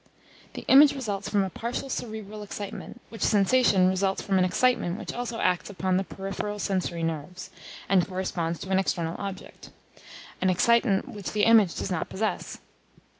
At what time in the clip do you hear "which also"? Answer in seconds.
4.97-5.39